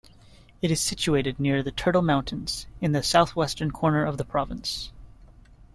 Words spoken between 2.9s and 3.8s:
the southwestern